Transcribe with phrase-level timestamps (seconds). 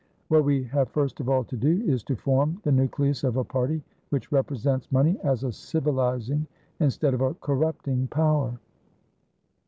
[0.29, 3.43] What we have first of all to do is to form the nucleus of a
[3.43, 6.47] party which represents money as a civilising,
[6.79, 8.57] instead of a corrupting, power."